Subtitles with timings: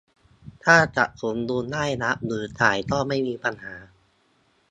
[0.63, 3.75] ถ้าจัดสมดุลได้รับหรือจ่ายก็ไม่มีปัญหา